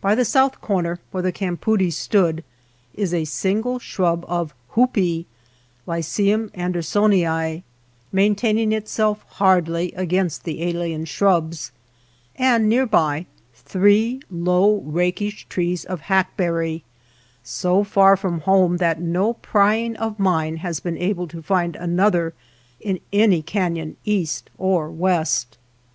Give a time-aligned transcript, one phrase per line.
[0.00, 2.42] By the south corner, where the campoodie stood,
[2.94, 5.26] is a single shrub of "hoopee"
[5.86, 7.62] {Lycium An dersonii),
[8.10, 11.72] maintaining itself hardly among 128 ~ MY NEIGHBORS FIELD alien shrubs,
[12.36, 16.82] and near by, three low rakish trees of hackberry,
[17.42, 22.00] so far from home that no prying of mine has been able to find an
[22.00, 22.32] other
[22.80, 25.58] in any canon east or west.